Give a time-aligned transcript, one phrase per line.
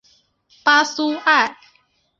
[0.63, 1.57] 巴苏埃。